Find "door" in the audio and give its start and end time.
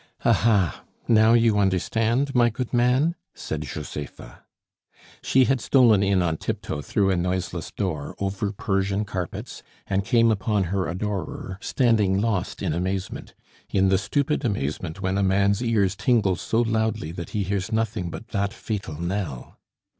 7.69-8.15